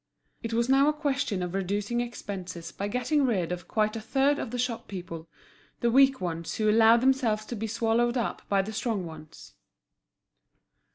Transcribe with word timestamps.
It 0.41 0.51
was 0.51 0.67
now 0.67 0.89
a 0.89 0.93
question 0.93 1.43
of 1.43 1.53
reducing 1.53 2.01
expenses 2.01 2.71
by 2.71 2.87
getting 2.87 3.23
rid 3.23 3.51
of 3.51 3.67
quite 3.67 3.95
a 3.95 4.01
third 4.01 4.39
of 4.39 4.49
the 4.49 4.57
shop 4.57 4.87
people, 4.87 5.29
the 5.81 5.91
weak 5.91 6.19
ones 6.19 6.55
who 6.55 6.71
allowed 6.71 7.01
themselves 7.01 7.45
to 7.45 7.55
be 7.55 7.67
swallowed 7.67 8.17
up 8.17 8.41
by 8.49 8.63
the 8.63 8.73
strong 8.73 9.05
ones. 9.05 9.53